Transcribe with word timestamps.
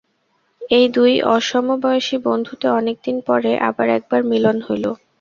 এই 0.71 0.85
দুই 0.93 1.13
অসমবয়সী 1.35 2.17
বন্ধুতে 2.27 2.67
অনেকদিন 2.79 3.15
পরে 3.27 3.51
আবার 3.69 3.87
একবার 3.97 4.21
মিলন 4.31 4.57
হইল। 4.61 4.85